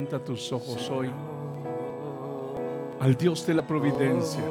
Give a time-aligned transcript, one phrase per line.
[0.00, 1.10] levanta tus ojos hoy
[3.00, 4.44] al Dios de la providencia,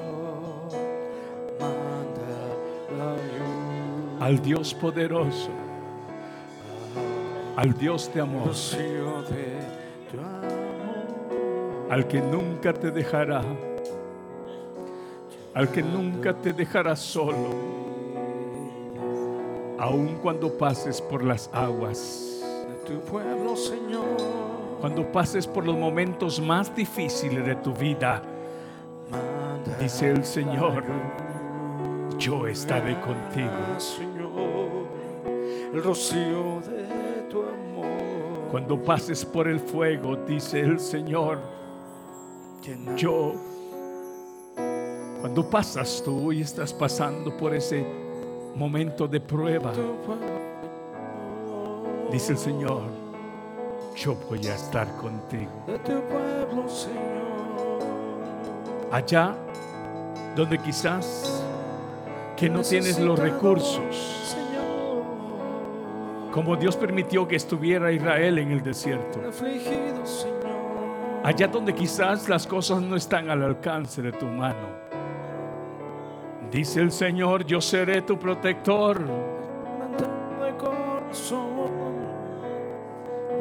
[4.20, 5.48] al Dios poderoso,
[7.56, 8.52] al Dios de amor,
[11.92, 13.42] al que nunca te dejará,
[15.54, 17.56] al que nunca te dejará solo,
[19.80, 22.28] aun cuando pases por las aguas
[22.88, 24.47] tu pueblo, Señor.
[24.80, 28.22] Cuando pases por los momentos más difíciles de tu vida,
[29.80, 30.84] dice el Señor,
[32.20, 33.52] yo estaré contigo.
[33.80, 34.88] Señor,
[35.74, 38.50] el rocío de tu amor.
[38.52, 41.40] Cuando pases por el fuego, dice el Señor,
[42.96, 43.34] yo,
[45.22, 47.86] cuando pasas tú y estás pasando por ese
[48.56, 49.74] momento de prueba,
[52.12, 53.07] dice el Señor,
[53.98, 55.52] yo voy a estar contigo.
[55.66, 57.80] de tu pueblo, Señor.
[58.92, 59.36] Allá
[60.36, 61.44] donde quizás
[62.36, 65.04] que no tienes los recursos, Señor,
[66.32, 69.20] como Dios permitió que estuviera Israel en el desierto.
[71.24, 74.78] Allá donde quizás las cosas no están al alcance de tu mano.
[76.52, 79.02] Dice el Señor, yo seré tu protector.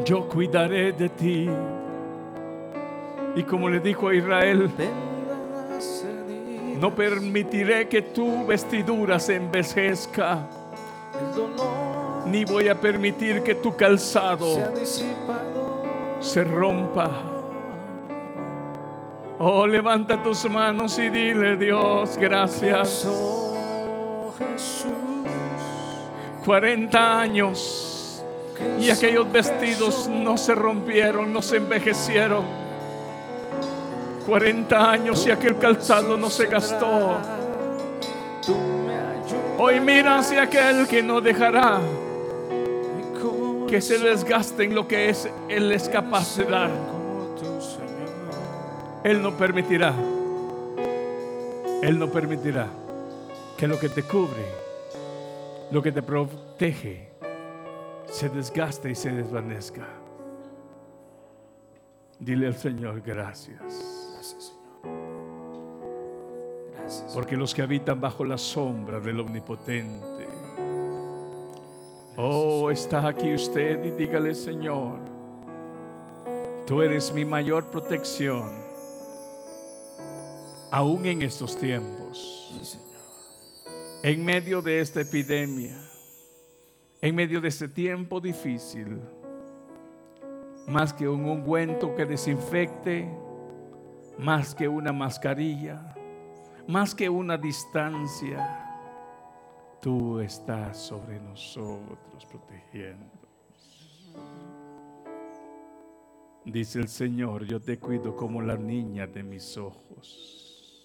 [0.06, 1.50] Yo cuidaré de ti.
[3.34, 4.70] Y como le dijo a Israel,
[6.80, 10.46] no permitiré que tu vestidura se envejezca,
[12.26, 14.72] ni voy a permitir que tu calzado
[16.20, 17.10] se rompa.
[19.40, 23.04] Oh, levanta tus manos y dile, Dios, gracias.
[23.10, 24.92] Oh, Jesús,
[26.44, 27.85] 40 años
[28.80, 32.44] y aquellos vestidos no se rompieron, no se envejecieron.
[34.26, 37.18] 40 años y aquel calzado no se gastó.
[39.58, 41.80] Hoy mira hacia aquel que no dejará
[43.66, 46.70] que se desgaste en lo que es Él es capaz de dar.
[49.04, 49.92] Él no permitirá.
[51.82, 52.68] Él no permitirá
[53.56, 54.44] que lo que te cubre,
[55.70, 57.05] lo que te protege,
[58.06, 59.86] se desgaste y se desvanezca.
[62.18, 63.60] Dile al Señor gracias.
[63.60, 64.96] Gracias, Señor.
[66.74, 67.12] Gracias.
[67.14, 70.26] Porque los que habitan bajo la sombra del Omnipotente.
[72.16, 74.98] Oh, está aquí usted y dígale, Señor,
[76.66, 78.50] tú eres mi mayor protección,
[80.70, 82.80] aún en estos tiempos,
[84.02, 85.85] en medio de esta epidemia,
[87.06, 89.00] en medio de este tiempo difícil,
[90.66, 93.08] más que un ungüento que desinfecte,
[94.18, 95.94] más que una mascarilla,
[96.66, 98.90] más que una distancia,
[99.80, 103.06] tú estás sobre nosotros protegiendo.
[106.44, 110.84] Dice el Señor, yo te cuido como la niña de mis ojos,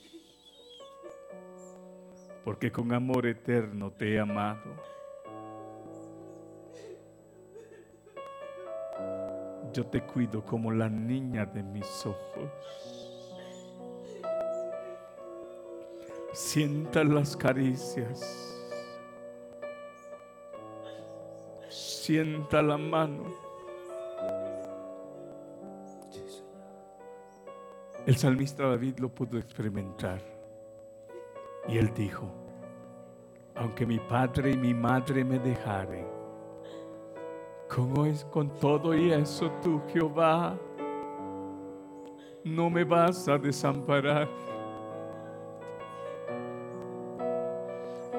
[2.45, 5.00] porque con amor eterno te he amado.
[9.73, 12.49] Yo te cuido como la niña de mis ojos.
[16.33, 18.19] Sienta las caricias.
[21.69, 23.23] Sienta la mano.
[28.05, 30.21] El salmista David lo pudo experimentar.
[31.67, 32.29] Y él dijo,
[33.55, 36.20] aunque mi padre y mi madre me dejaren,
[38.31, 40.57] con, todo y eso tú, Jehová,
[42.43, 44.27] no me vas a desamparar.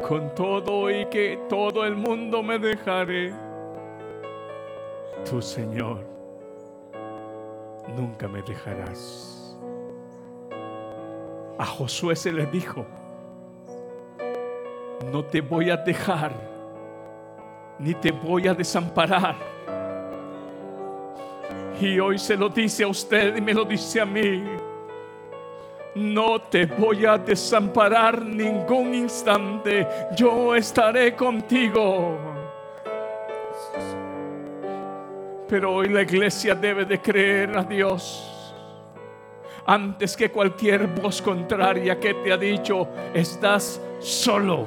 [0.09, 3.33] Con todo y que todo el mundo me dejare,
[5.29, 6.05] tú, Señor,
[7.95, 9.57] nunca me dejarás.
[11.59, 12.85] A Josué se le dijo,
[15.13, 16.52] no te voy a dejar,
[17.79, 19.37] ni te voy a desamparar.
[21.81, 24.45] Y hoy se lo dice a usted y me lo dice a mí.
[25.95, 29.87] No te voy a desamparar ningún instante.
[30.17, 32.19] Yo estaré contigo.
[35.49, 38.33] Pero hoy la iglesia debe de creer a Dios
[39.67, 44.67] antes que cualquier voz contraria que te ha dicho, estás solo.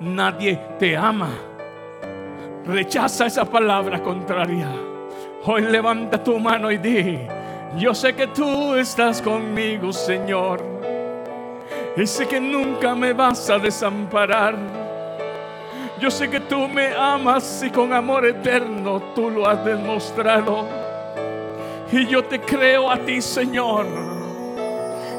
[0.00, 1.47] Nadie te ama.
[2.68, 4.68] Rechaza esa palabra contraria.
[5.46, 7.18] Hoy levanta tu mano y di,
[7.78, 10.60] yo sé que tú estás conmigo, Señor.
[11.96, 14.54] Y sé que nunca me vas a desamparar.
[15.98, 20.68] Yo sé que tú me amas y con amor eterno tú lo has demostrado.
[21.90, 23.86] Y yo te creo a ti, Señor.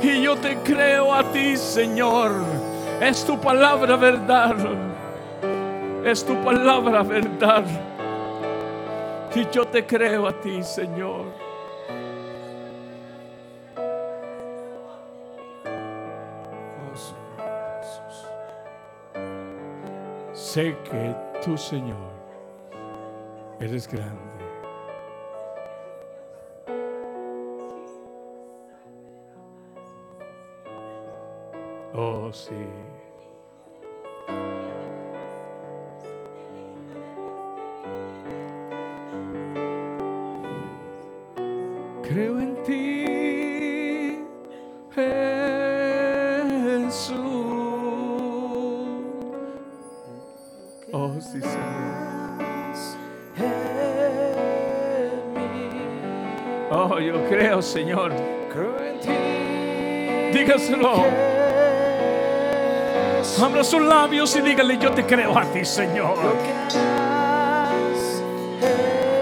[0.03, 2.31] Y yo te creo a ti, Señor.
[3.01, 4.88] Es tu palabra verdad.
[6.05, 7.65] Es tu palabra verdad.
[9.35, 11.25] Y yo te creo a ti, Señor.
[20.33, 21.15] Sé que
[21.45, 22.11] tú, Señor,
[23.59, 24.17] eres grande.
[31.93, 32.55] Oh, sí.
[42.09, 44.17] Creo en ti,
[46.65, 47.13] Jesús.
[50.91, 51.99] Oh, sí, Señor.
[56.71, 58.11] Oh, yo creo, Señor.
[58.51, 60.39] Creo en ti.
[60.39, 61.05] Dígaselo.
[63.39, 66.17] Abra sus labios y dígale, yo te creo a ti, Señor.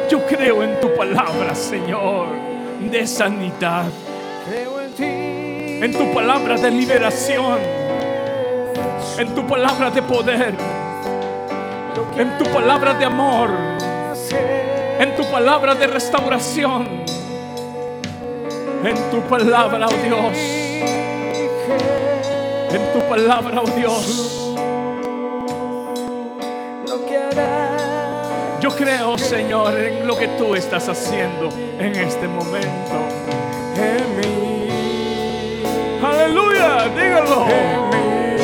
[0.09, 2.46] Yo creo en tu palabra, Señor,
[2.79, 3.85] de sanidad.
[4.99, 7.59] En tu palabra de liberación.
[9.17, 10.55] En tu palabra de poder.
[12.17, 13.49] En tu palabra de amor.
[14.99, 16.87] En tu palabra de restauración.
[18.83, 20.37] En tu palabra, oh Dios.
[22.71, 24.46] En tu palabra, oh Dios.
[28.69, 31.47] Yo creo, Señor, en lo que tú estás haciendo
[31.79, 32.97] en este momento.
[33.77, 34.67] en mí.
[36.03, 37.45] Aleluya, dígalo.
[37.47, 38.43] En mí.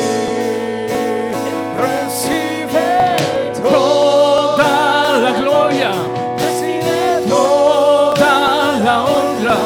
[1.77, 3.17] Recibe
[3.61, 5.91] Toda la gloria,
[6.37, 9.57] Recibe toda la honra,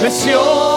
[0.00, 0.71] precioso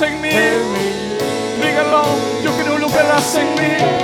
[0.00, 0.30] en mí.
[1.60, 2.04] Dígalo,
[2.42, 4.01] yo creo lo que das en mí.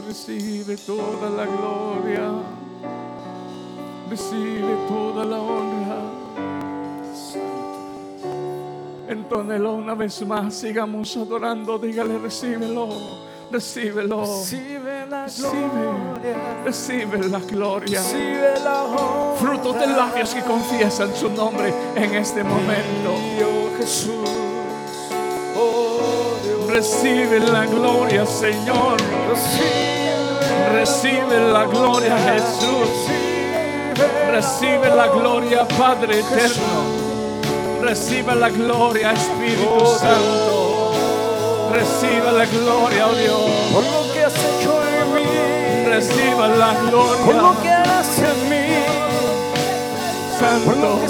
[0.00, 2.30] Recibe toda la gloria.
[4.08, 5.98] Recibe toda la honra.
[9.08, 10.54] Entónelo una vez más.
[10.54, 11.78] Sigamos adorando.
[11.78, 12.88] Dígale, recíbelo.
[13.50, 14.22] Recíbelo.
[14.22, 16.62] Recibe la gloria.
[16.64, 17.98] Recibe la gloria.
[18.00, 19.36] Recibe la honra.
[19.38, 23.14] Frutos de labios que confiesan su nombre en este momento.
[23.78, 24.31] Jesús.
[26.72, 28.96] Recibe la gloria, Señor.
[30.72, 32.88] Recibe, la gloria, Jesús.
[34.30, 37.82] recibe la gloria, Padre eterno.
[37.82, 40.92] Recibe la gloria, Espíritu Santo.
[41.74, 43.50] Recibe la gloria, oh Dios.
[43.74, 45.84] Por lo que has hecho en mí.
[45.84, 49.02] Reciba la Por lo que gloria, harás en mí.
[50.40, 51.00] Santo,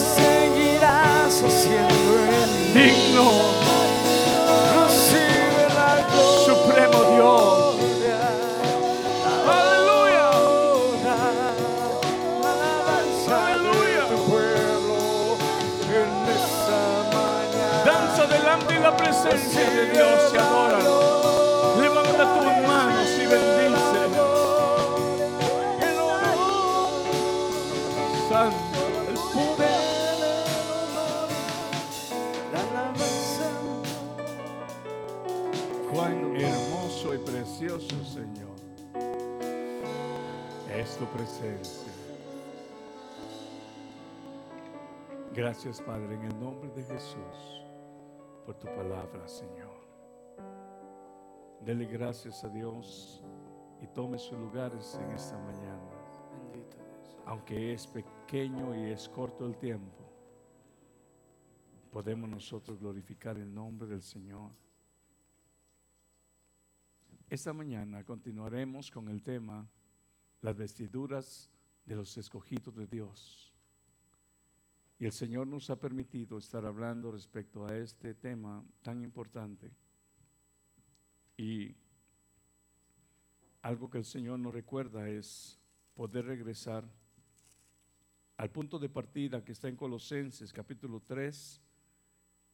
[19.86, 21.80] Dios y adóralo.
[21.80, 24.02] Levanta tus manos y bendice.
[28.28, 29.82] Santo, el poder.
[35.92, 38.56] Cuán hermoso y precioso, Señor,
[40.74, 41.92] es tu presencia.
[45.34, 47.62] Gracias, Padre, en el nombre de Jesús,
[48.46, 49.71] por tu palabra, Señor.
[51.64, 53.22] Dele gracias a Dios
[53.80, 55.88] y tome sus lugares en esta mañana.
[56.32, 57.16] Bendito Dios.
[57.24, 60.12] Aunque es pequeño y es corto el tiempo,
[61.92, 64.50] podemos nosotros glorificar el nombre del Señor.
[67.30, 69.64] Esta mañana continuaremos con el tema
[70.40, 71.48] las vestiduras
[71.86, 73.54] de los escogidos de Dios.
[74.98, 79.70] Y el Señor nos ha permitido estar hablando respecto a este tema tan importante.
[81.42, 81.74] Y
[83.62, 85.58] algo que el Señor nos recuerda es
[85.92, 86.88] poder regresar
[88.36, 91.60] al punto de partida que está en Colosenses capítulo 3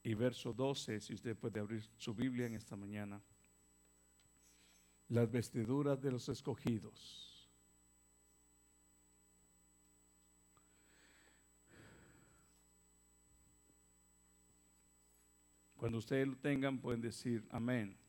[0.04, 3.21] y verso 12, si usted puede abrir su Biblia en esta mañana.
[5.11, 7.47] Las vestiduras de los escogidos.
[15.76, 18.07] Cuando ustedes lo tengan pueden decir amén.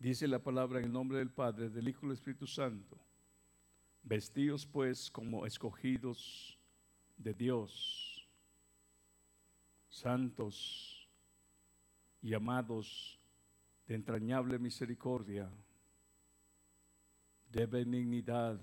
[0.00, 2.96] Dice la palabra en el nombre del Padre, del Hijo y del Espíritu Santo.
[4.02, 6.58] Vestidos pues como escogidos
[7.18, 8.26] de Dios,
[9.90, 11.06] santos
[12.22, 13.20] y amados
[13.86, 15.50] de entrañable misericordia,
[17.52, 18.58] de benignidad,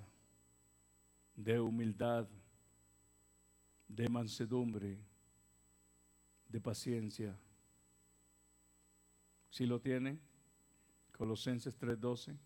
[1.36, 2.28] de humildad,
[3.88, 4.98] de mansedumbre,
[6.50, 7.38] de paciencia.
[9.52, 10.27] ¿Sí lo tiene?
[11.18, 12.38] Colosenses 3:12.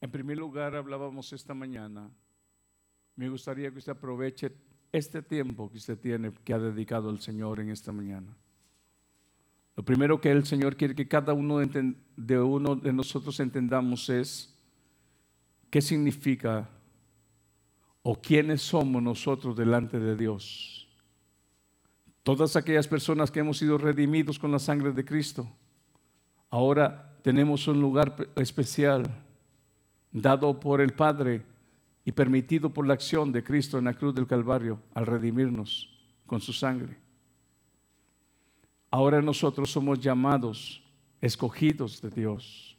[0.00, 2.10] En primer lugar, hablábamos esta mañana.
[3.16, 4.52] Me gustaría que usted aproveche
[4.92, 8.34] este tiempo que usted tiene, que ha dedicado al Señor en esta mañana.
[9.76, 14.08] Lo primero que el Señor quiere que cada uno de, de uno de nosotros entendamos
[14.08, 14.54] es
[15.70, 16.68] qué significa
[18.02, 20.79] o quiénes somos nosotros delante de Dios.
[22.30, 25.48] Todas aquellas personas que hemos sido redimidos con la sangre de Cristo,
[26.48, 29.02] ahora tenemos un lugar pe- especial
[30.12, 31.42] dado por el Padre
[32.04, 35.90] y permitido por la acción de Cristo en la cruz del Calvario al redimirnos
[36.24, 36.98] con su sangre.
[38.92, 40.84] Ahora nosotros somos llamados
[41.20, 42.78] escogidos de Dios.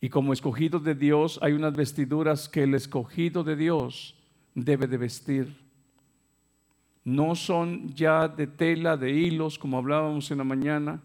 [0.00, 4.16] Y como escogidos de Dios hay unas vestiduras que el escogido de Dios
[4.52, 5.65] debe de vestir.
[7.06, 11.00] No son ya de tela, de hilos, como hablábamos en la mañana,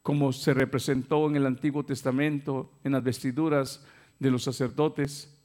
[0.00, 3.84] como se representó en el Antiguo Testamento, en las vestiduras
[4.20, 5.36] de los sacerdotes.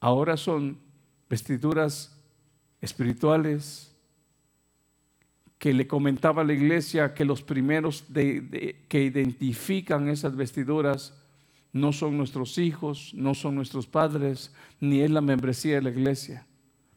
[0.00, 0.78] Ahora son
[1.28, 2.20] vestiduras
[2.80, 3.94] espirituales
[5.58, 11.16] que le comentaba a la iglesia que los primeros que identifican esas vestiduras
[11.72, 16.48] no son nuestros hijos, no son nuestros padres, ni es la membresía de la iglesia.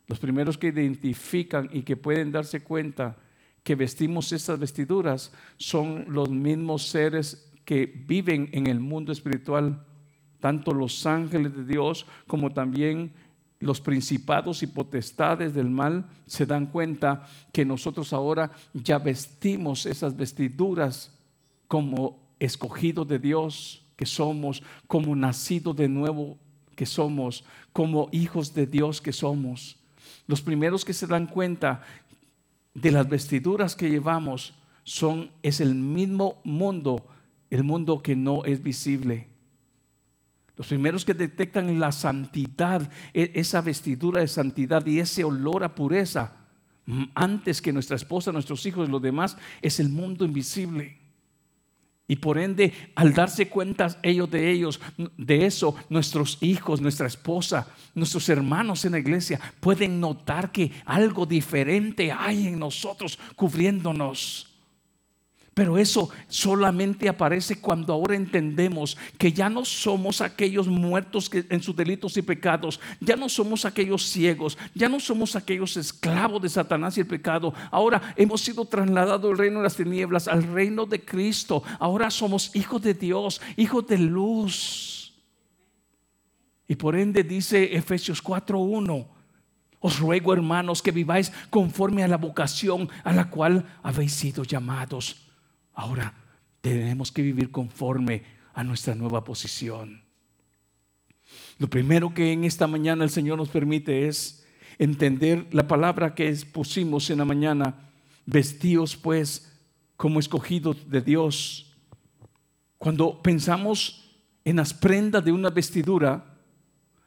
[0.07, 3.17] Los primeros que identifican y que pueden darse cuenta
[3.63, 9.85] que vestimos estas vestiduras son los mismos seres que viven en el mundo espiritual,
[10.39, 13.13] tanto los ángeles de Dios como también
[13.63, 20.17] los principados y potestades del mal se dan cuenta que nosotros ahora ya vestimos esas
[20.17, 21.17] vestiduras
[21.69, 26.37] como escogidos de Dios que somos, como nacidos de nuevo
[26.75, 29.82] que somos, como hijos de Dios que somos.
[30.27, 31.83] Los primeros que se dan cuenta
[32.73, 34.53] de las vestiduras que llevamos
[34.83, 37.05] son es el mismo mundo,
[37.49, 39.27] el mundo que no es visible.
[40.55, 45.73] Los primeros que detectan la santidad, e- esa vestidura de santidad y ese olor a
[45.73, 46.37] pureza,
[47.15, 51.02] antes que nuestra esposa, nuestros hijos y los demás, es el mundo invisible.
[52.07, 54.81] Y por ende, al darse cuenta ellos de ellos,
[55.17, 61.25] de eso, nuestros hijos, nuestra esposa, nuestros hermanos en la iglesia pueden notar que algo
[61.25, 64.52] diferente hay en nosotros cubriéndonos.
[65.53, 71.75] Pero eso solamente aparece cuando ahora entendemos que ya no somos aquellos muertos en sus
[71.75, 76.97] delitos y pecados, ya no somos aquellos ciegos, ya no somos aquellos esclavos de Satanás
[76.97, 77.53] y el pecado.
[77.69, 81.61] Ahora hemos sido trasladados del reino de las tinieblas al reino de Cristo.
[81.79, 85.13] Ahora somos hijos de Dios, hijos de luz.
[86.67, 89.07] Y por ende dice Efesios 4:1.
[89.85, 95.23] Os ruego, hermanos, que viváis conforme a la vocación a la cual habéis sido llamados
[95.73, 96.13] Ahora
[96.61, 100.03] tenemos que vivir conforme a nuestra nueva posición.
[101.57, 104.45] Lo primero que en esta mañana el Señor nos permite es
[104.77, 107.91] entender la palabra que pusimos en la mañana,
[108.25, 109.51] vestidos pues
[109.97, 111.75] como escogidos de Dios.
[112.77, 116.37] Cuando pensamos en las prendas de una vestidura,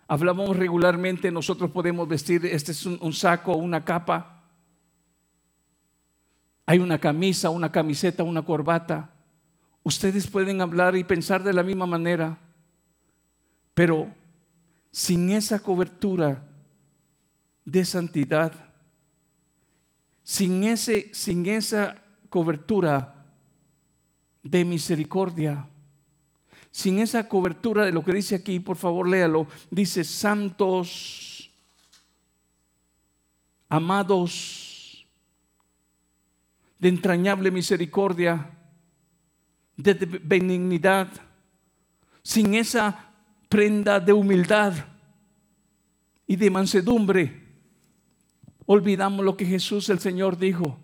[0.08, 4.35] hablamos regularmente, nosotros podemos vestir, este es un, un saco, una capa,
[6.66, 9.11] hay una camisa, una camiseta, una corbata.
[9.85, 12.37] Ustedes pueden hablar y pensar de la misma manera,
[13.73, 14.12] pero
[14.90, 16.42] sin esa cobertura
[17.64, 18.52] de santidad,
[20.25, 23.25] sin, ese, sin esa cobertura
[24.42, 25.68] de misericordia,
[26.73, 31.49] sin esa cobertura de lo que dice aquí, por favor léalo, dice santos,
[33.68, 34.65] amados,
[36.78, 38.50] de entrañable misericordia,
[39.76, 41.09] de benignidad,
[42.23, 43.12] sin esa
[43.49, 44.75] prenda de humildad
[46.26, 47.47] y de mansedumbre,
[48.66, 50.78] olvidamos lo que Jesús el Señor dijo.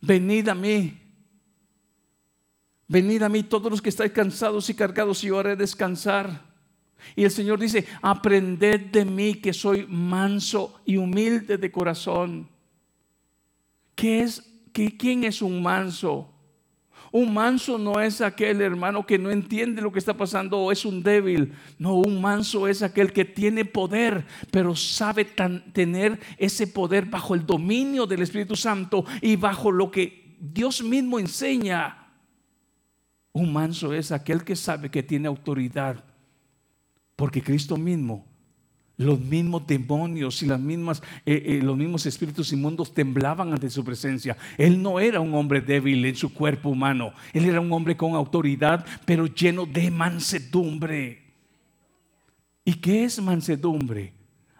[0.00, 0.98] Venid a mí,
[2.88, 6.50] venid a mí todos los que estáis cansados y cargados y yo haré descansar.
[7.16, 12.48] Y el Señor dice, aprended de mí que soy manso y humilde de corazón.
[13.94, 16.30] ¿Qué es ¿quién es un manso?
[17.12, 20.84] Un manso no es aquel hermano que no entiende lo que está pasando o es
[20.84, 21.52] un débil.
[21.76, 27.44] No, un manso es aquel que tiene poder, pero sabe tener ese poder bajo el
[27.44, 31.96] dominio del Espíritu Santo y bajo lo que Dios mismo enseña.
[33.32, 36.04] Un manso es aquel que sabe que tiene autoridad,
[37.16, 38.29] porque Cristo mismo
[39.00, 43.82] los mismos demonios y las mismas, eh, eh, los mismos espíritus inmundos temblaban ante su
[43.82, 44.36] presencia.
[44.58, 47.14] Él no era un hombre débil en su cuerpo humano.
[47.32, 51.22] Él era un hombre con autoridad, pero lleno de mansedumbre.
[52.62, 54.12] ¿Y qué es mansedumbre?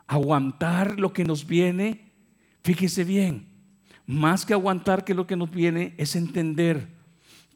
[0.06, 2.10] Aguantar lo que nos viene.
[2.64, 3.46] Fíjese bien,
[4.06, 6.88] más que aguantar que lo que nos viene es entender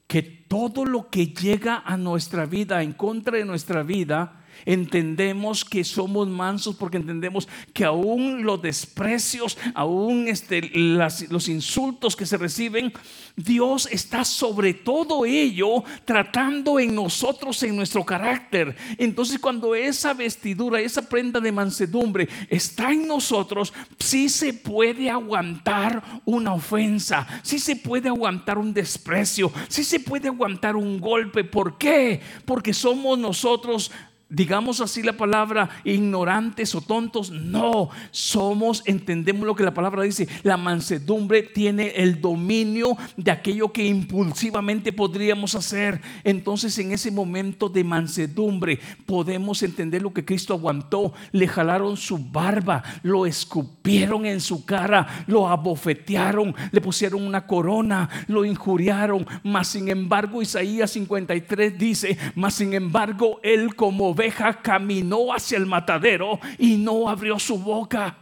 [0.07, 5.85] que todo lo que llega a nuestra vida, en contra de nuestra vida, Entendemos que
[5.85, 12.93] somos mansos porque entendemos que aún los desprecios, aún este, los insultos que se reciben,
[13.37, 18.77] Dios está sobre todo ello tratando en nosotros, en nuestro carácter.
[18.99, 26.03] Entonces cuando esa vestidura, esa prenda de mansedumbre está en nosotros, sí se puede aguantar
[26.25, 31.45] una ofensa, sí se puede aguantar un desprecio, sí se puede aguantar un golpe.
[31.45, 32.21] ¿Por qué?
[32.45, 33.91] Porque somos nosotros
[34.35, 37.31] digamos así la palabra, ignorantes o tontos.
[37.31, 40.29] No, somos, entendemos lo que la palabra dice.
[40.43, 46.01] La mansedumbre tiene el dominio de aquello que impulsivamente podríamos hacer.
[46.25, 51.13] Entonces en ese momento de mansedumbre podemos entender lo que Cristo aguantó.
[51.33, 58.09] Le jalaron su barba, lo escupieron en su cara, lo abofetearon, le pusieron una corona,
[58.27, 59.27] lo injuriaron.
[59.43, 66.39] Mas sin embargo Isaías 53 dice, mas sin embargo él como caminó hacia el matadero
[66.59, 68.17] y no abrió su boca.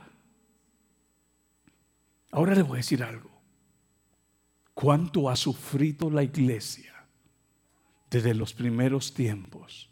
[2.31, 3.31] Ahora le voy a decir algo.
[4.75, 7.07] ¿Cuánto ha sufrido la iglesia
[8.11, 9.92] desde los primeros tiempos?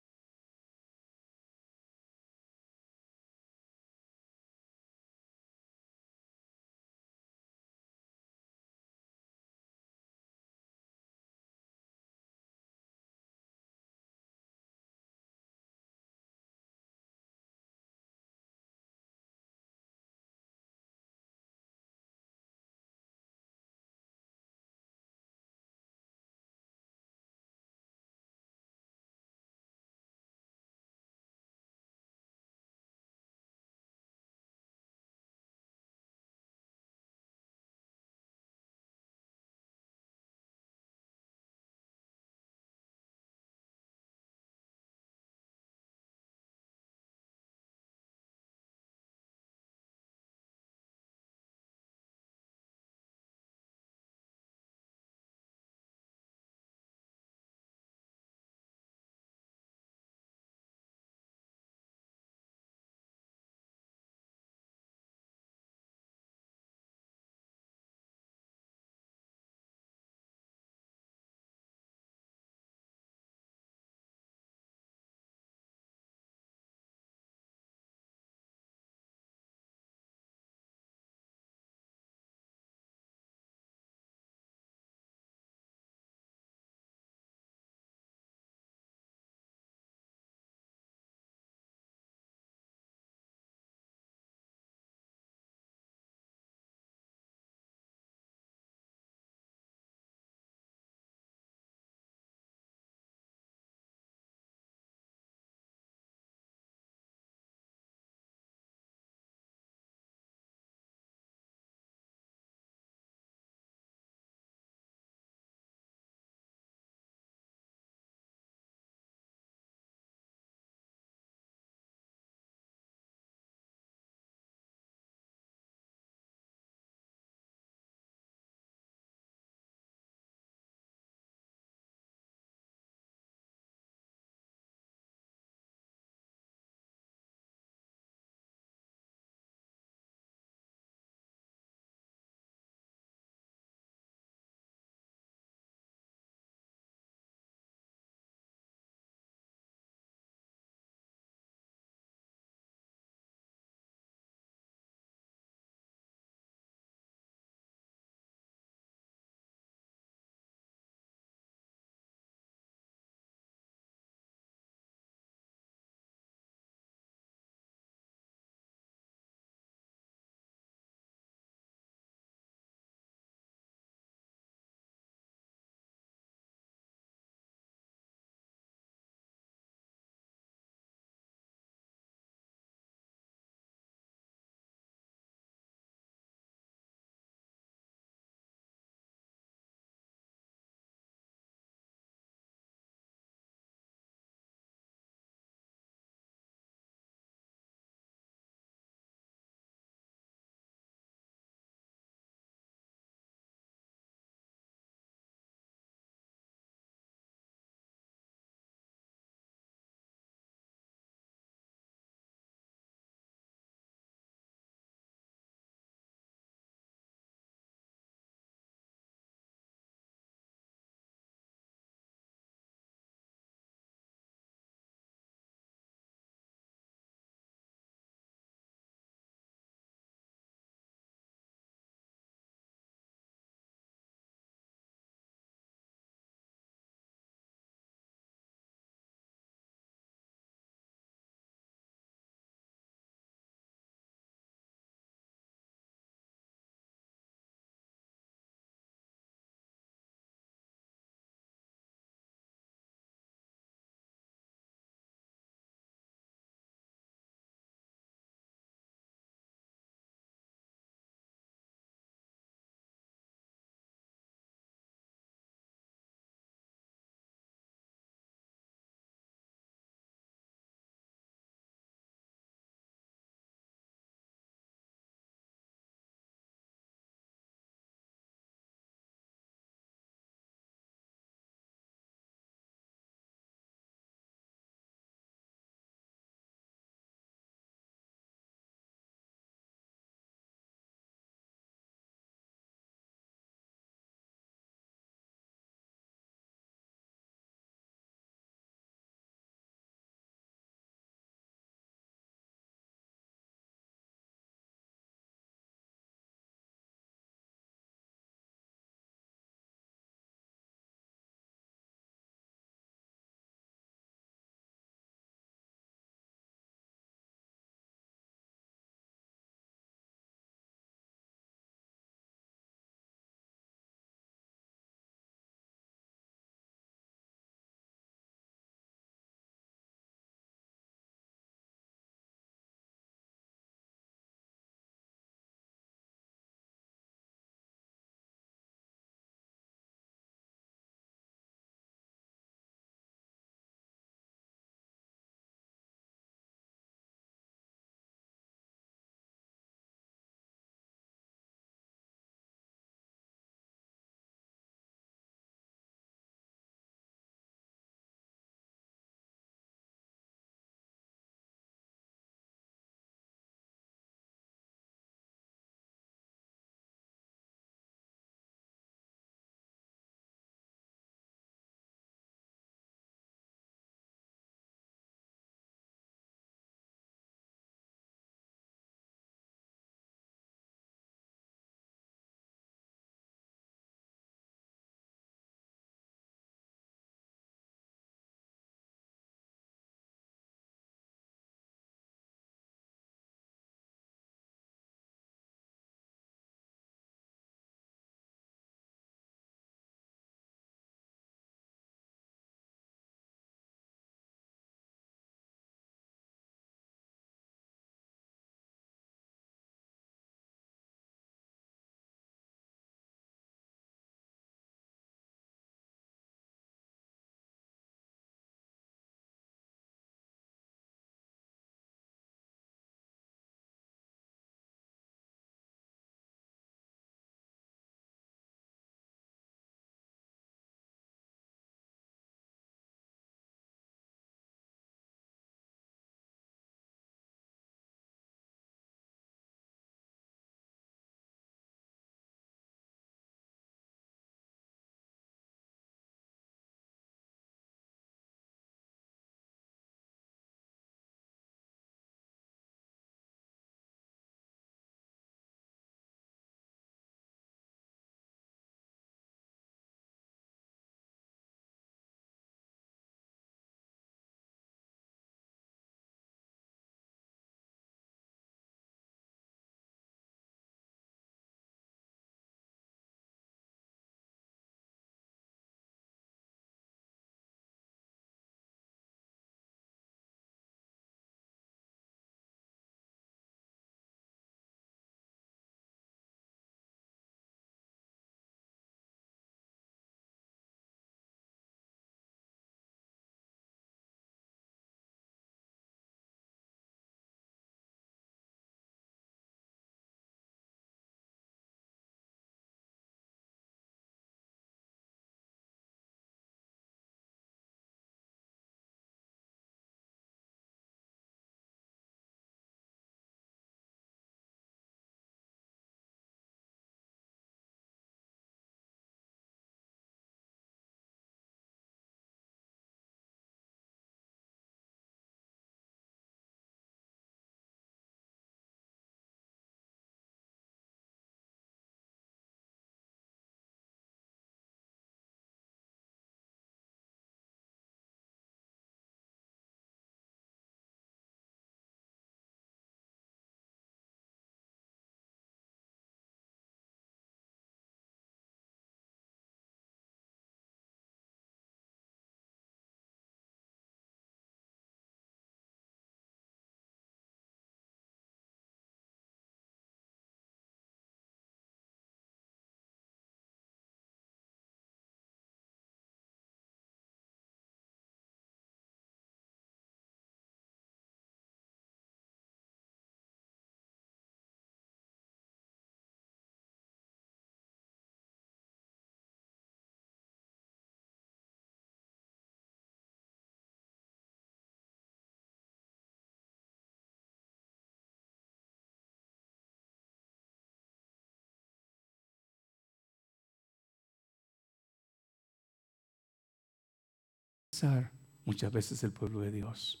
[598.44, 600.00] Muchas veces el pueblo de Dios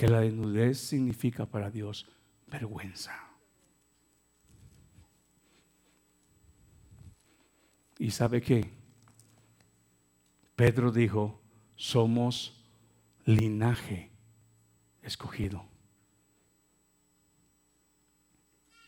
[0.00, 2.06] que la desnudez significa para Dios
[2.46, 3.12] vergüenza.
[7.98, 8.70] ¿Y sabe qué?
[10.56, 11.38] Pedro dijo,
[11.76, 12.64] somos
[13.26, 14.10] linaje
[15.02, 15.66] escogido.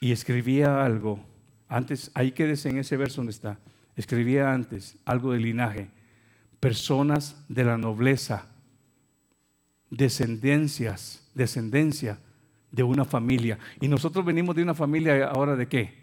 [0.00, 1.22] Y escribía algo,
[1.68, 3.60] antes, ahí quédese en ese verso donde está,
[3.96, 5.90] escribía antes algo de linaje,
[6.62, 8.46] personas de la nobleza
[9.90, 12.20] descendencias, descendencia
[12.70, 13.58] de una familia.
[13.80, 15.94] Y nosotros venimos de una familia ahora de qué?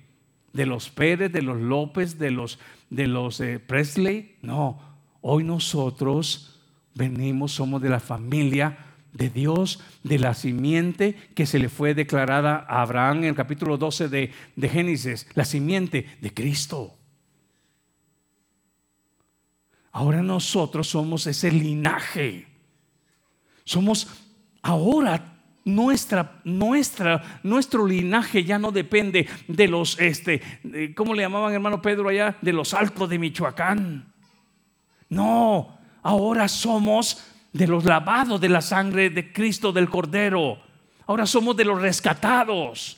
[0.51, 4.36] De los Pérez, de los López, de los, de los eh, Presley.
[4.41, 4.82] No,
[5.22, 6.60] hoy nosotros
[6.93, 8.80] venimos, somos de la familia
[9.14, 13.78] de Dios, de la simiente que se le fue declarada a Abraham en el capítulo
[13.78, 16.99] 12 de, de Génesis, la simiente de Cristo.
[19.92, 22.50] Ahora nosotros somos ese linaje
[23.70, 24.08] somos
[24.64, 30.42] ahora nuestra, nuestra, nuestro linaje ya no depende de los, este,
[30.96, 32.36] ¿cómo le llamaban hermano Pedro allá?
[32.42, 34.12] De los altos de Michoacán.
[35.10, 37.24] No, ahora somos
[37.54, 40.60] de los lavados de la sangre de Cristo del Cordero.
[41.06, 42.98] Ahora somos de los rescatados.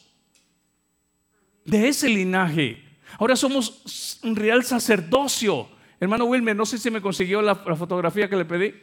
[1.66, 2.82] De ese linaje.
[3.20, 5.68] Ahora somos un real sacerdocio.
[6.02, 8.74] Hermano Wilmer, no sé si me consiguió la fotografía que le pedí.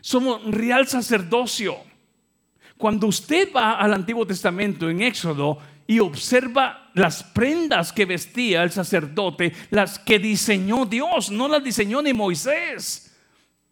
[0.00, 1.76] Somos real sacerdocio.
[2.78, 8.70] Cuando usted va al Antiguo Testamento en Éxodo y observa las prendas que vestía el
[8.70, 13.14] sacerdote, las que diseñó Dios, no las diseñó ni Moisés.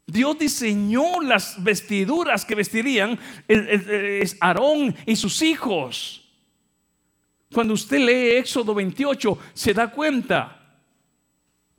[0.07, 3.19] Dios diseñó las vestiduras que vestirían
[4.41, 6.29] Aarón y sus hijos.
[7.51, 10.58] Cuando usted lee Éxodo 28, se da cuenta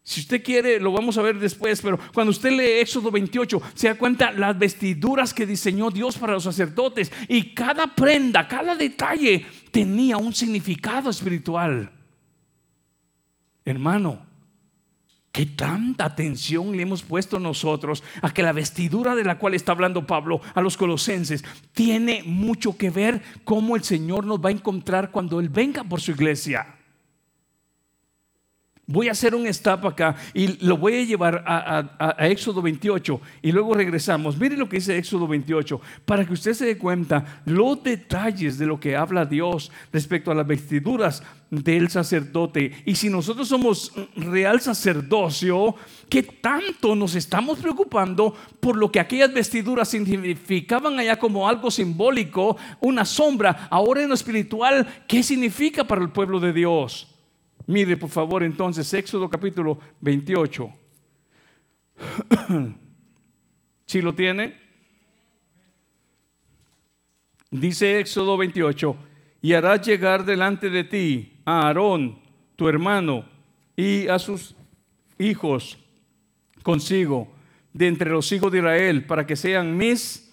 [0.04, 3.88] si usted quiere, lo vamos a ver después, pero cuando usted lee Éxodo 28, se
[3.88, 9.46] da cuenta las vestiduras que diseñó Dios para los sacerdotes y cada prenda, cada detalle
[9.72, 11.92] tenía un significado espiritual.
[13.66, 14.30] Hermano,
[15.32, 19.74] ¿Qué tanta atención le hemos puesto nosotros a que la vestidura de la cual está
[19.74, 24.54] hablando Pablo a los colosenses tiene mucho que ver cómo el Señor nos va a
[24.54, 26.79] encontrar cuando Él venga por su iglesia?
[28.92, 33.52] Voy a hacer un stop acá y lo voy a llevar a, Éxodo 28 y
[33.52, 34.36] luego regresamos.
[34.36, 38.66] Mire lo que dice Éxodo 28 para que usted se dé cuenta los detalles de
[38.66, 41.22] lo que habla Dios respecto a las vestiduras
[41.52, 42.82] del sacerdote.
[42.84, 45.76] Y si nosotros somos real sacerdocio,
[46.10, 52.58] ¿qué tanto nos estamos preocupando por lo que aquellas vestiduras significaban allá como algo simbólico,
[52.80, 53.68] una sombra?
[53.70, 57.19] Ahora en lo espiritual, ¿qué significa para el pueblo de Dios?
[57.70, 60.74] Mire, por favor, entonces, Éxodo capítulo 28.
[63.86, 64.56] Si lo tiene?
[67.52, 68.96] Dice Éxodo 28,
[69.44, 72.20] y harás llegar delante de ti a Aarón,
[72.56, 73.26] tu hermano,
[73.76, 74.56] y a sus
[75.20, 75.78] hijos
[76.64, 77.32] consigo,
[77.74, 80.32] de entre los hijos de Israel, para que sean mis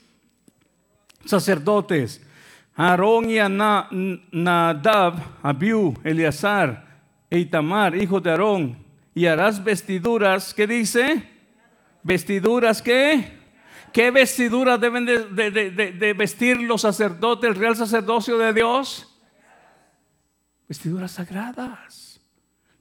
[1.26, 2.26] sacerdotes.
[2.74, 6.85] Aarón y a Nadab, Abiú, Eleazar,
[7.30, 11.28] e Itamar, hijo de Aarón, y harás vestiduras, ¿qué dice?
[12.02, 13.32] Vestiduras que,
[13.92, 19.12] ¿qué vestiduras deben de, vestir los sacerdotes, el real sacerdocio de Dios?
[20.68, 22.20] Vestiduras sagradas,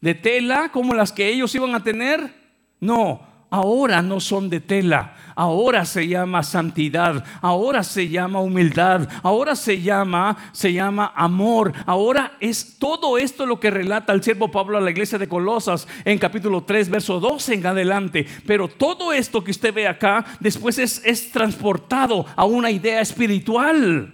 [0.02, 2.34] de tela como las que ellos iban a tener.
[2.80, 9.56] No, ahora no son de tela, ahora se llama santidad, ahora se llama humildad, ahora
[9.56, 11.74] se llama se llama amor.
[11.86, 15.88] Ahora es todo esto lo que relata el siervo Pablo a la iglesia de Colosas
[16.04, 20.78] en capítulo 3 verso 12 en adelante, pero todo esto que usted ve acá después
[20.80, 24.14] es, es transportado a una idea espiritual.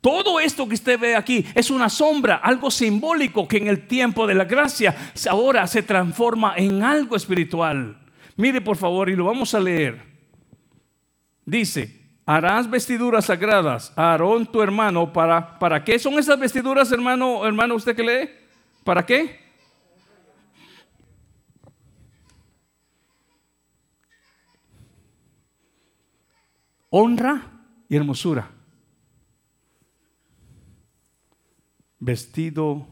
[0.00, 4.26] Todo esto que usted ve aquí es una sombra, algo simbólico que en el tiempo
[4.26, 4.96] de la gracia
[5.30, 8.01] ahora se transforma en algo espiritual.
[8.36, 10.02] Mire por favor y lo vamos a leer.
[11.44, 17.46] Dice, harás vestiduras sagradas a Aarón tu hermano para ¿para qué son esas vestiduras, hermano,
[17.46, 18.30] hermano usted que lee?
[18.84, 19.40] ¿Para qué?
[26.94, 27.42] Honra
[27.88, 28.50] y hermosura.
[31.98, 32.86] Vestido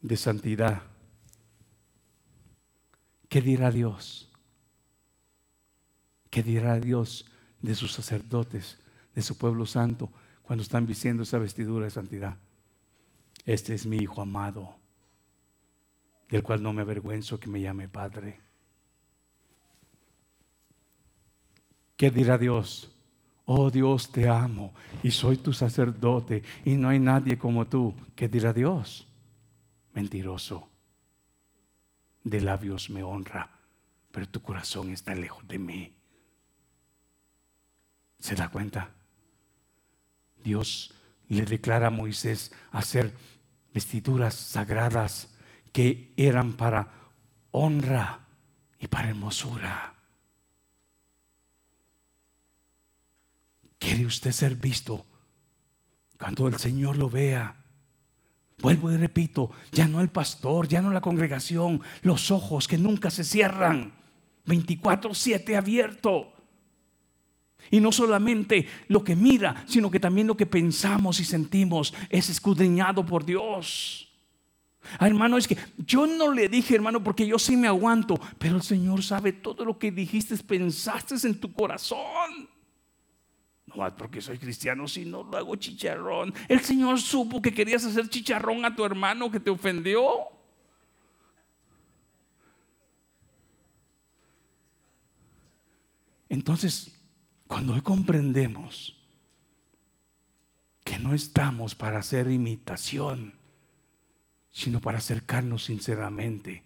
[0.00, 0.87] de santidad.
[3.28, 4.30] ¿Qué dirá Dios?
[6.30, 7.26] ¿Qué dirá Dios
[7.62, 8.78] de sus sacerdotes,
[9.14, 10.10] de su pueblo santo,
[10.42, 12.36] cuando están vistiendo esa vestidura de santidad?
[13.44, 14.76] Este es mi Hijo amado,
[16.28, 18.48] del cual no me avergüenzo que me llame Padre.
[21.98, 22.90] ¿qué dirá Dios?
[23.44, 24.72] Oh Dios, te amo
[25.02, 27.94] y soy tu sacerdote y no hay nadie como tú.
[28.14, 29.06] ¿Qué dirá Dios?
[29.92, 30.68] Mentiroso.
[32.24, 33.50] De labios me honra,
[34.10, 35.94] pero tu corazón está lejos de mí.
[38.18, 38.90] ¿Se da cuenta?
[40.42, 40.94] Dios
[41.28, 43.14] le declara a Moisés hacer
[43.72, 45.28] vestiduras sagradas
[45.72, 46.92] que eran para
[47.50, 48.26] honra
[48.80, 49.94] y para hermosura.
[53.78, 55.06] ¿Quiere usted ser visto
[56.18, 57.57] cuando el Señor lo vea?
[58.60, 63.10] Vuelvo y repito, ya no el pastor, ya no la congregación, los ojos que nunca
[63.10, 63.92] se cierran,
[64.46, 66.32] 24/7 abierto.
[67.70, 72.30] Y no solamente lo que mira, sino que también lo que pensamos y sentimos es
[72.30, 74.08] escudriñado por Dios.
[74.98, 78.56] Ah, hermano, es que yo no le dije, hermano, porque yo sí me aguanto, pero
[78.56, 82.48] el Señor sabe todo lo que dijiste, pensaste en tu corazón.
[83.96, 86.34] Porque soy cristiano, si no lo hago chicharrón.
[86.48, 90.28] El Señor supo que querías hacer chicharrón a tu hermano que te ofendió.
[96.28, 97.00] Entonces,
[97.46, 98.94] cuando hoy comprendemos
[100.84, 103.34] que no estamos para hacer imitación,
[104.50, 106.64] sino para acercarnos sinceramente,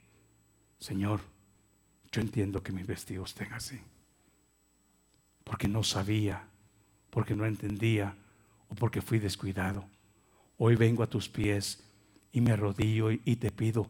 [0.79, 1.21] Señor,
[2.11, 3.81] yo entiendo que mis vestidos estén así,
[5.45, 6.49] porque no sabía,
[7.13, 8.17] porque no entendía
[8.71, 9.85] o porque fui descuidado.
[10.57, 11.85] Hoy vengo a tus pies
[12.33, 13.87] y me arrodillo y te pido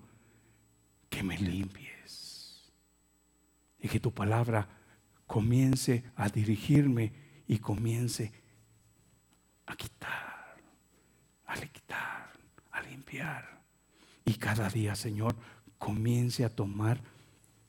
[1.09, 2.73] que me limpies
[3.79, 4.67] y que tu palabra
[5.29, 7.13] comience a dirigirme
[7.47, 8.33] y comience
[9.67, 10.57] a quitar,
[11.47, 12.33] a quitar,
[12.73, 13.63] a limpiar.
[14.25, 15.37] Y cada día, Señor,
[15.79, 17.01] comience a tomar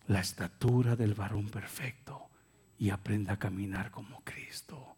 [0.08, 2.28] la estatura del varón perfecto
[2.80, 4.93] y aprenda a caminar como Cristo,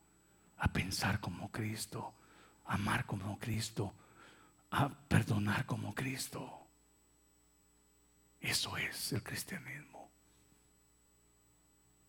[0.66, 2.12] a pensar como Cristo,
[2.66, 3.94] a amar como Cristo,
[4.72, 6.52] a perdonar como Cristo.
[8.42, 10.10] Eso es el cristianismo.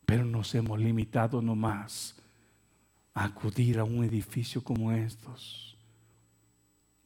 [0.07, 2.17] Pero nos hemos limitado nomás
[3.13, 5.77] a acudir a un edificio como estos.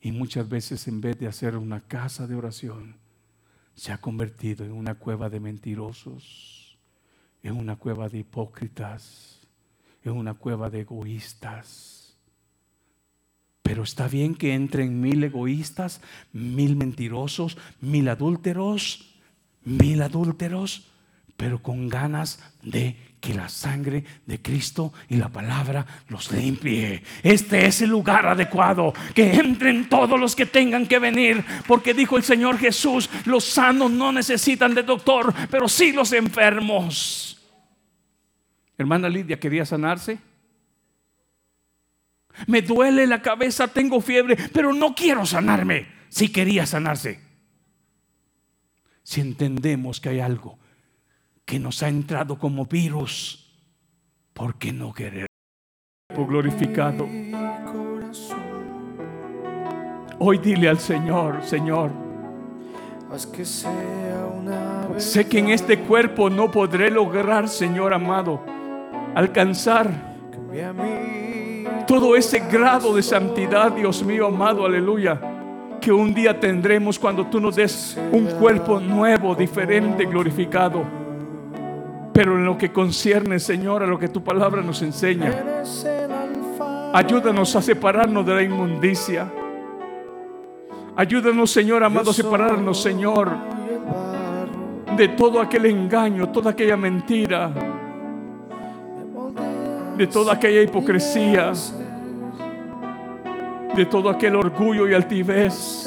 [0.01, 2.95] Y muchas veces en vez de hacer una casa de oración,
[3.75, 6.79] se ha convertido en una cueva de mentirosos,
[7.43, 9.40] en una cueva de hipócritas,
[10.05, 12.17] en una cueva de egoístas.
[13.63, 16.01] Pero está bien que entren mil egoístas,
[16.33, 19.15] mil mentirosos, mil adúlteros,
[19.65, 20.89] mil adúlteros,
[21.37, 27.03] pero con ganas de que la sangre de Cristo y la palabra los limpie.
[27.23, 28.93] Este es el lugar adecuado.
[29.15, 31.45] Que entren todos los que tengan que venir.
[31.67, 37.40] Porque dijo el Señor Jesús, los sanos no necesitan de doctor, pero sí los enfermos.
[38.81, 40.19] Hermana Lidia, ¿quería sanarse?
[42.47, 45.87] Me duele la cabeza, tengo fiebre, pero no quiero sanarme.
[46.09, 47.21] Si quería sanarse.
[49.03, 50.59] Si entendemos que hay algo
[51.45, 53.53] que nos ha entrado como virus.
[54.33, 55.27] ¿Por qué no querer?
[56.17, 57.07] Glorificado.
[60.21, 61.93] Hoy dile al Señor, Señor,
[64.97, 68.43] sé que en este cuerpo no podré lograr, Señor amado,
[69.15, 69.91] alcanzar
[71.87, 75.21] todo ese grado de santidad, Dios mío amado, aleluya,
[75.81, 80.85] que un día tendremos cuando tú nos des un cuerpo nuevo, diferente, glorificado.
[82.13, 85.33] Pero en lo que concierne, Señor, a lo que tu palabra nos enseña,
[86.93, 89.27] ayúdanos a separarnos de la inmundicia.
[90.97, 93.31] Ayúdanos, Señor amado, a separarnos, Señor,
[94.97, 97.51] de todo aquel engaño, toda aquella mentira,
[100.01, 101.53] de toda aquella hipocresía,
[103.77, 105.87] de todo aquel orgullo y altivez.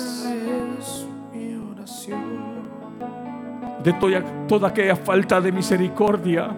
[3.83, 3.93] de
[4.47, 6.55] toda, aquella falta de misericordia,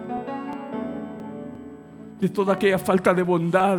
[2.20, 3.78] de toda aquella falta de bondad.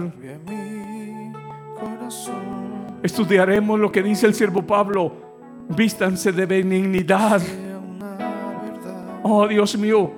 [3.03, 5.13] Estudiaremos lo que dice el siervo Pablo,
[5.69, 7.41] vístanse de benignidad.
[9.21, 10.16] Oh Dios mío,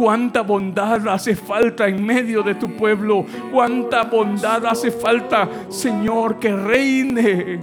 [0.00, 6.56] cuánta bondad hace falta en medio de tu pueblo, cuánta bondad hace falta, Señor, que
[6.56, 7.60] reine.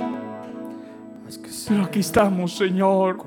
[1.67, 3.25] Pero aquí estamos, Señor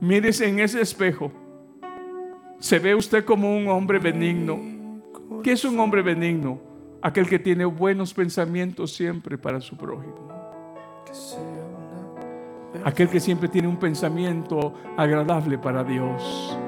[0.00, 1.30] Mírese en ese espejo.
[2.58, 4.58] ¿Se ve usted como un hombre benigno?
[5.42, 6.58] ¿Qué es un hombre benigno?
[7.02, 10.28] Aquel que tiene buenos pensamientos siempre para su prójimo.
[12.82, 16.58] Aquel que siempre tiene un pensamiento agradable para Dios.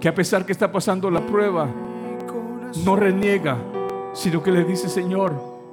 [0.00, 1.68] Que a pesar que está pasando la prueba,
[2.84, 3.58] no reniega,
[4.14, 5.32] sino que le dice, Señor,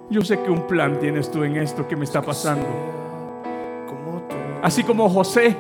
[0.09, 2.67] yo sé que un plan tienes tú en esto que me está pasando.
[4.61, 5.55] Así como José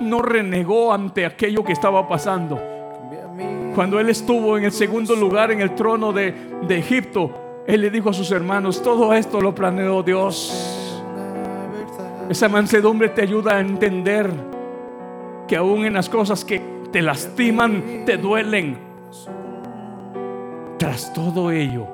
[0.00, 2.60] no renegó ante aquello que estaba pasando.
[3.74, 6.34] Cuando él estuvo en el segundo lugar en el trono de,
[6.66, 7.30] de Egipto,
[7.66, 10.96] él le dijo a sus hermanos, todo esto lo planeó Dios.
[12.28, 14.30] Esa mansedumbre te ayuda a entender
[15.46, 18.90] que aún en las cosas que te lastiman, te duelen,
[20.78, 21.86] tras todo ello,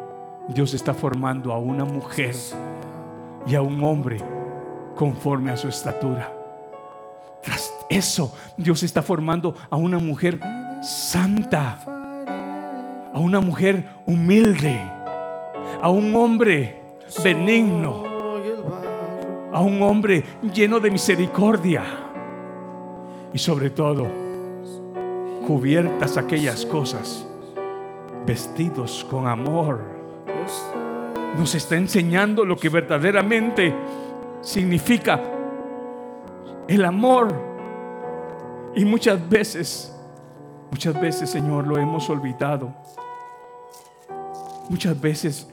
[0.49, 2.37] Dios está formando a una mujer
[3.47, 4.21] y a un hombre
[4.95, 6.33] conforme a su estatura.
[7.43, 10.41] Tras eso, Dios está formando a una mujer
[10.83, 11.81] santa,
[13.13, 14.81] a una mujer humilde,
[15.83, 16.81] a un hombre
[17.25, 18.05] benigno,
[19.53, 20.23] a un hombre
[20.55, 21.83] lleno de misericordia
[23.33, 24.26] y sobre todo
[25.47, 27.25] cubiertas aquellas cosas,
[28.27, 29.81] vestidos con amor.
[31.39, 33.75] Nos está enseñando lo que verdaderamente
[34.41, 35.21] significa
[36.67, 37.29] el amor.
[38.75, 39.97] Y muchas veces,
[40.71, 42.75] muchas veces, Señor, lo hemos olvidado.
[44.69, 45.49] Muchas veces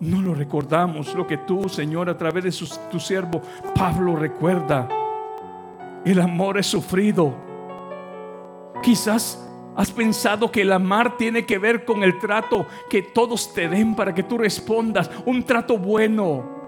[0.00, 3.42] no lo recordamos, lo que tú, Señor, a través de tu siervo
[3.74, 4.88] Pablo recuerda.
[6.06, 7.49] El amor es sufrido.
[8.82, 9.38] Quizás
[9.76, 13.94] has pensado que el amar tiene que ver con el trato que todos te den
[13.94, 16.60] para que tú respondas, un trato bueno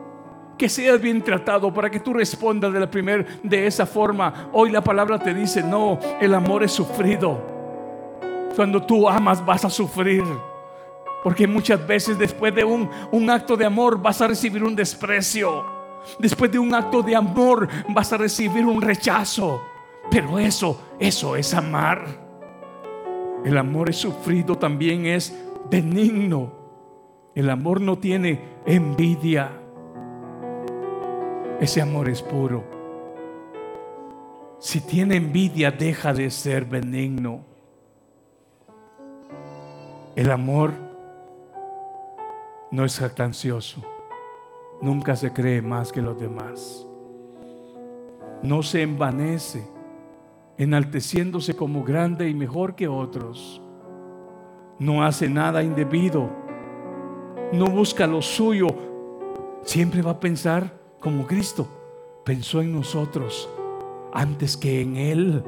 [0.57, 4.49] que seas bien tratado para que tú respondas de la primera de esa forma.
[4.53, 7.41] Hoy la palabra te dice, "No, el amor es sufrido."
[8.55, 10.23] Cuando tú amas vas a sufrir.
[11.25, 15.65] Porque muchas veces después de un, un acto de amor vas a recibir un desprecio.
[16.19, 19.63] Después de un acto de amor vas a recibir un rechazo.
[20.11, 22.05] Pero eso, eso es amar.
[23.45, 25.37] El amor es sufrido, también es
[25.71, 26.53] benigno.
[27.35, 29.51] El amor no tiene envidia.
[31.61, 32.65] Ese amor es puro.
[34.59, 37.45] Si tiene envidia, deja de ser benigno.
[40.15, 40.73] El amor
[42.71, 43.83] no es jactancioso.
[44.81, 46.87] Nunca se cree más que los demás.
[48.43, 49.67] No se envanece,
[50.63, 53.61] enalteciéndose como grande y mejor que otros.
[54.79, 56.31] No hace nada indebido.
[57.53, 58.69] No busca lo suyo.
[59.63, 61.69] Siempre va a pensar como Cristo
[62.25, 63.49] pensó en nosotros
[64.13, 65.43] antes que en Él.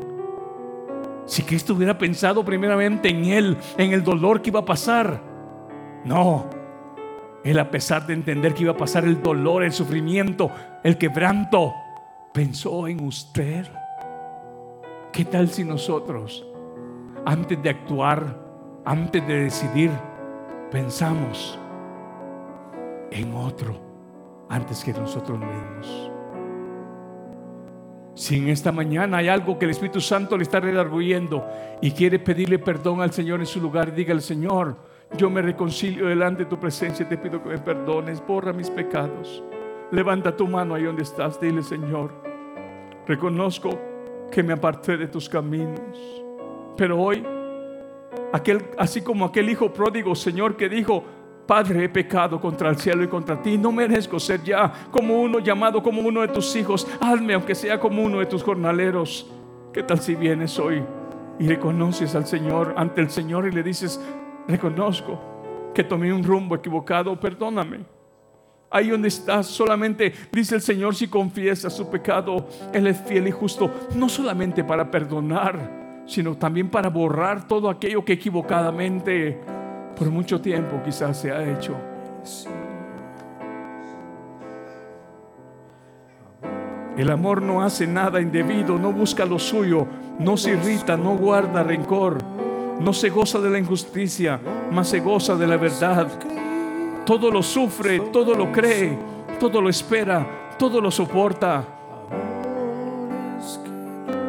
[1.26, 5.22] Si Cristo hubiera pensado primeramente en Él, en el dolor que iba a pasar,
[6.04, 6.50] no.
[7.44, 10.50] Él a pesar de entender que iba a pasar el dolor, el sufrimiento,
[10.82, 11.72] el quebranto,
[12.32, 13.66] pensó en usted.
[15.14, 16.44] ¿Qué tal si nosotros,
[17.24, 19.90] antes de actuar, antes de decidir,
[20.70, 21.58] pensamos
[23.10, 23.84] en otro?
[24.48, 26.10] antes que nosotros mismos.
[28.14, 31.44] Si en esta mañana hay algo que el Espíritu Santo le está redarguyendo
[31.80, 34.76] y quiere pedirle perdón al Señor en su lugar, diga al Señor,
[35.16, 38.70] yo me reconcilio delante de tu presencia y te pido que me perdones, borra mis
[38.70, 39.42] pecados.
[39.90, 42.12] Levanta tu mano ahí donde estás, dile Señor,
[43.06, 43.76] reconozco
[44.34, 45.96] que me aparté de tus caminos,
[46.76, 47.24] pero hoy,
[48.32, 51.04] aquel, así como aquel hijo pródigo, Señor, que dijo,
[51.46, 53.56] Padre, he pecado contra el cielo y contra ti.
[53.56, 56.86] No merezco ser ya como uno llamado como uno de tus hijos.
[57.00, 59.30] Hazme aunque sea como uno de tus jornaleros.
[59.72, 60.82] ¿Qué tal si vienes hoy
[61.38, 64.00] y reconoces al Señor ante el Señor y le dices,
[64.48, 65.20] reconozco
[65.74, 67.93] que tomé un rumbo equivocado, perdóname?
[68.74, 73.30] Ahí donde estás, solamente dice el Señor, si confiesa su pecado, Él es fiel y
[73.30, 79.38] justo, no solamente para perdonar, sino también para borrar todo aquello que equivocadamente
[79.96, 81.76] por mucho tiempo quizás se ha hecho.
[86.96, 89.86] El amor no hace nada indebido, no busca lo suyo,
[90.18, 92.18] no se irrita, no guarda rencor,
[92.80, 94.40] no se goza de la injusticia,
[94.72, 96.08] mas se goza de la verdad.
[97.04, 98.98] Todo lo sufre, todo lo cree,
[99.38, 100.26] todo lo espera,
[100.58, 101.64] todo lo soporta.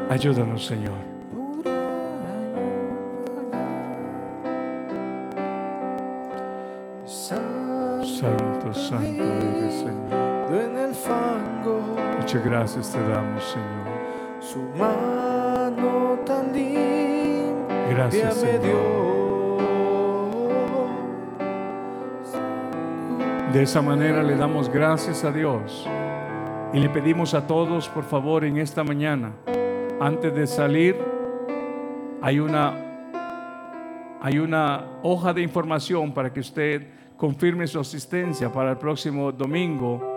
[0.09, 0.93] Ayúdanos, Señor.
[7.05, 10.63] Santo, santo eres, Señor.
[10.63, 11.81] En el fango,
[12.19, 13.85] Muchas gracias te damos, Señor.
[14.39, 19.24] su mano tan limpia Gracias, Señor.
[23.53, 25.87] De esa manera le damos gracias a Dios
[26.73, 29.33] y le pedimos a todos, por favor, en esta mañana,
[29.99, 30.95] antes de salir,
[32.21, 32.81] hay una
[34.21, 40.14] hay una hoja de información para que usted confirme su asistencia para el próximo domingo.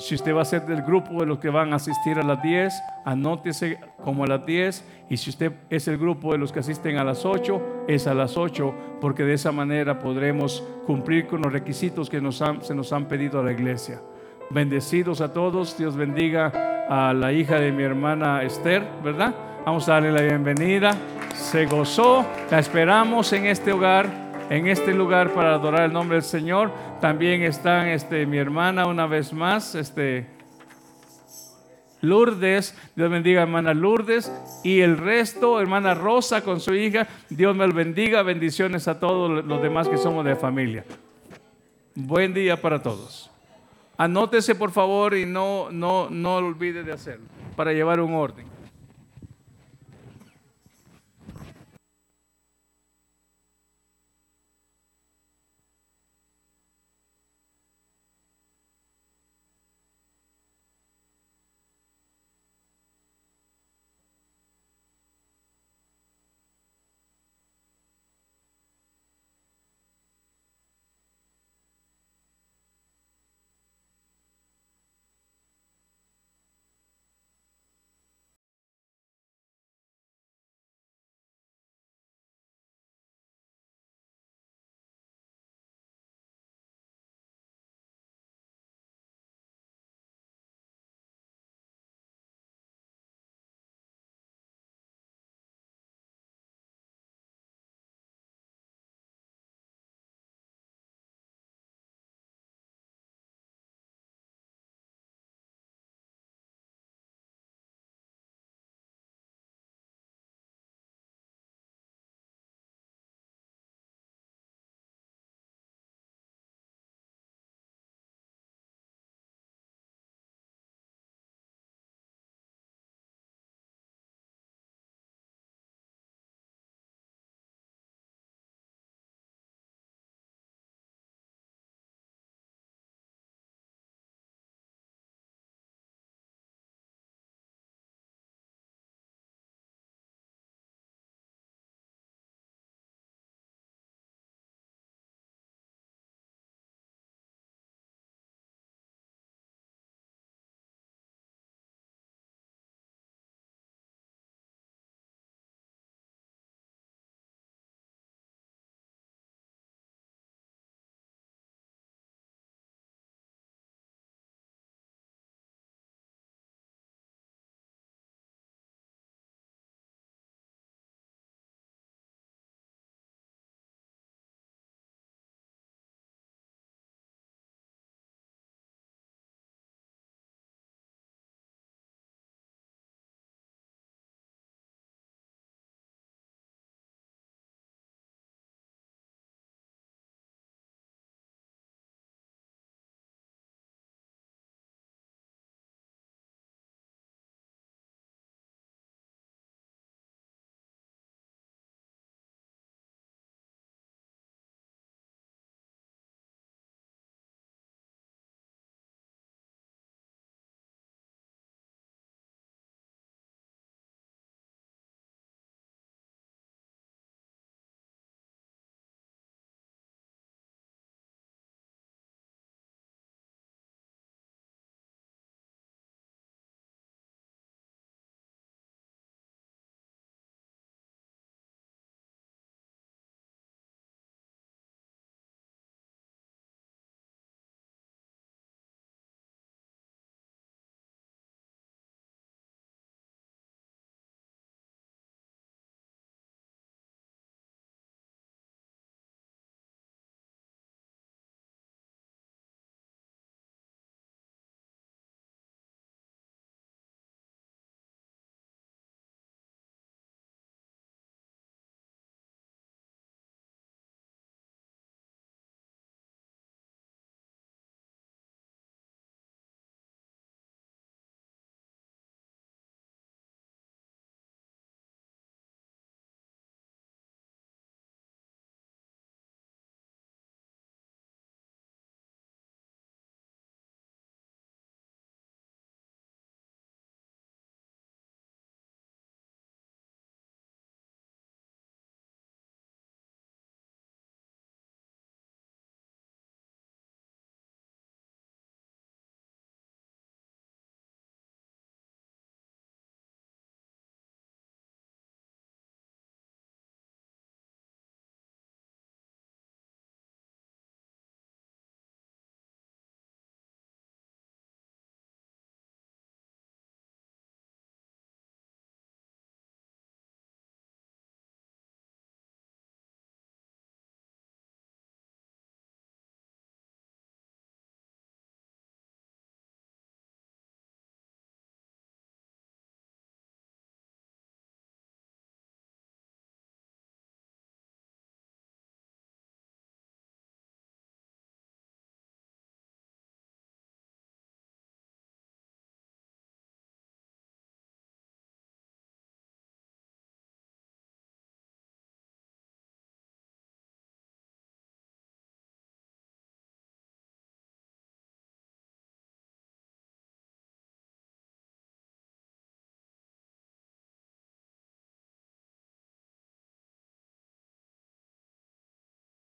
[0.00, 2.42] Si usted va a ser del grupo de los que van a asistir a las
[2.42, 2.72] 10,
[3.04, 4.82] anótese como a las 10.
[5.10, 8.14] Y si usted es el grupo de los que asisten a las 8, es a
[8.14, 12.18] las 8, porque de esa manera podremos cumplir con los requisitos que
[12.62, 14.00] se nos han pedido a la iglesia.
[14.48, 19.34] Bendecidos a todos, Dios bendiga a la hija de mi hermana Esther, ¿verdad?
[19.66, 20.96] Vamos a darle la bienvenida.
[21.34, 26.24] Se gozó, la esperamos en este hogar, en este lugar para adorar el nombre del
[26.24, 26.72] Señor.
[27.00, 30.26] También están este, mi hermana una vez más, este,
[32.02, 34.32] Lourdes, Dios bendiga hermana Lourdes
[34.64, 39.62] y el resto, hermana Rosa con su hija, Dios me bendiga, bendiciones a todos los
[39.62, 40.84] demás que somos de familia.
[41.94, 43.30] Buen día para todos.
[43.96, 48.49] Anótese por favor y no, no, no olvide de hacerlo para llevar un orden.